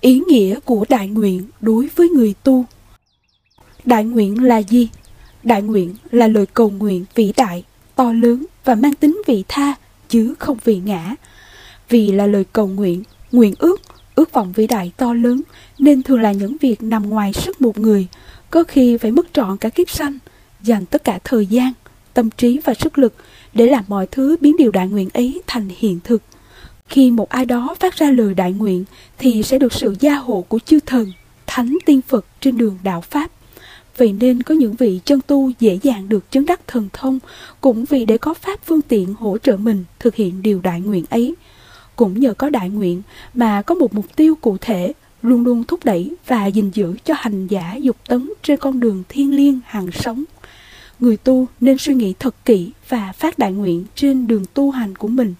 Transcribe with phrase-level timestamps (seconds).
[0.00, 2.64] Ý nghĩa của đại nguyện đối với người tu
[3.84, 4.88] Đại nguyện là gì?
[5.42, 9.74] Đại nguyện là lời cầu nguyện vĩ đại, to lớn và mang tính vị tha,
[10.08, 11.14] chứ không vị ngã.
[11.88, 13.02] Vì là lời cầu nguyện,
[13.32, 13.80] nguyện ước,
[14.14, 15.42] ước vọng vĩ đại to lớn,
[15.78, 18.06] nên thường là những việc nằm ngoài sức một người,
[18.50, 20.18] có khi phải mất trọn cả kiếp sanh,
[20.62, 21.72] dành tất cả thời gian,
[22.14, 23.14] tâm trí và sức lực
[23.54, 26.22] để làm mọi thứ biến điều đại nguyện ấy thành hiện thực.
[26.90, 28.84] Khi một ai đó phát ra lời đại nguyện
[29.18, 31.12] thì sẽ được sự gia hộ của chư thần,
[31.46, 33.30] thánh tiên Phật trên đường đạo Pháp.
[33.96, 37.18] Vậy nên có những vị chân tu dễ dàng được chứng đắc thần thông
[37.60, 41.04] cũng vì để có pháp phương tiện hỗ trợ mình thực hiện điều đại nguyện
[41.10, 41.34] ấy.
[41.96, 43.02] Cũng nhờ có đại nguyện
[43.34, 47.14] mà có một mục tiêu cụ thể luôn luôn thúc đẩy và gìn giữ cho
[47.18, 50.24] hành giả dục tấn trên con đường thiên liêng hàng sống.
[51.00, 54.96] Người tu nên suy nghĩ thật kỹ và phát đại nguyện trên đường tu hành
[54.96, 55.34] của mình